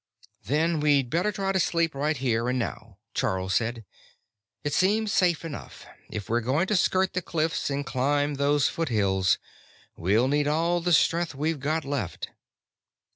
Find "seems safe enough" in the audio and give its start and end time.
4.73-5.85